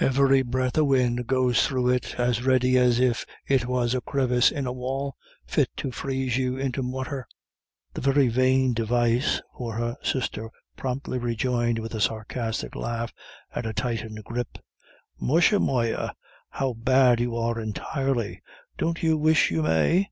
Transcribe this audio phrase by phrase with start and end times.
[0.00, 4.50] Every breath of win' goes thro' it as ready as if it was a crevice
[4.50, 5.14] in a wall,
[5.46, 7.24] fit to freeze you into mortar."
[7.94, 13.12] A very vain device, for her sister promptly rejoined with a sarcastic laugh
[13.54, 14.58] and a tightened grip:
[15.20, 16.14] "Musha moyah,
[16.50, 18.42] how bad you are entirely.
[18.78, 20.08] Don't you wish you may?"